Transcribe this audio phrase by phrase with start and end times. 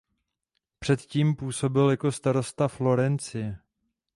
[0.79, 3.57] Předtím působil jako starosta Florencie.